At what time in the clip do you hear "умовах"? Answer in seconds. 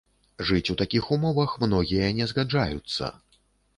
1.15-1.53